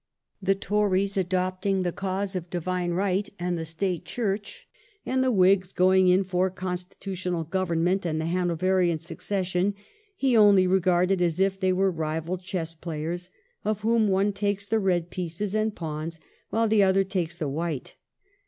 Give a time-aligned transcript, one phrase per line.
[0.41, 4.67] The Tories adopting the cause of divine right and the State Church,
[5.05, 9.75] and the Whigs going in for constitutional government and the Hanoverian succession,
[10.17, 13.29] he only regarded as if they were rival chess players,
[13.63, 17.93] of whom one takes the red pieces and pawns, while the other takes the white.